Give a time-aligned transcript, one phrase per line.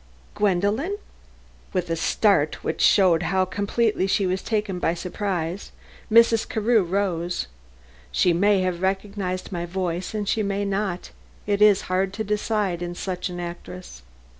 [0.33, 0.97] Gwendolen!
[1.73, 5.71] With a start which showed how completely she was taken by surprise,
[6.11, 6.49] Mrs.
[6.49, 7.45] Carew rose.
[8.11, 11.11] She may have recognized my voice and she may not;
[11.45, 14.01] it is hard to decide in such an actress.